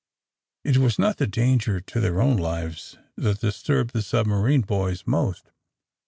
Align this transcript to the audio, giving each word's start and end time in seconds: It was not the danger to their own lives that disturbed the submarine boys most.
It 0.63 0.77
was 0.77 0.97
not 0.97 1.17
the 1.17 1.27
danger 1.27 1.79
to 1.79 1.99
their 1.99 2.23
own 2.23 2.35
lives 2.37 2.97
that 3.17 3.41
disturbed 3.41 3.93
the 3.93 4.01
submarine 4.01 4.61
boys 4.61 5.05
most. 5.05 5.51